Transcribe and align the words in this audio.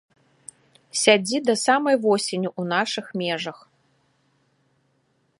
Сядзі 1.01 1.37
да 1.49 1.53
самай 1.65 1.95
восені 2.05 2.49
ў 2.59 2.71
нашых 2.73 3.05
межах. 3.23 3.57